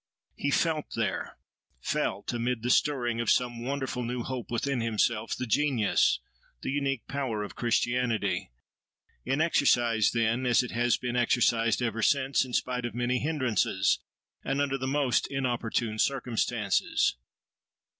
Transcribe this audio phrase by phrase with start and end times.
[0.35, 1.37] He felt there,
[1.79, 6.17] felt amid the stirring of some wonderful new hope within himself, the genius,
[6.63, 8.49] the unique power of Christianity;
[9.25, 13.99] in exercise then, as it has been exercised ever since, in spite of many hindrances,
[14.43, 17.17] and under the most inopportune circumstances.